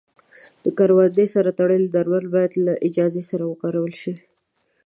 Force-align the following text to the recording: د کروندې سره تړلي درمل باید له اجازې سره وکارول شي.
د 0.63 0.65
کروندې 0.77 1.25
سره 1.33 1.49
تړلي 1.59 1.89
درمل 1.95 2.25
باید 2.35 2.53
له 2.65 2.73
اجازې 2.87 3.21
سره 3.29 3.43
وکارول 3.51 3.91
شي. 4.01 4.13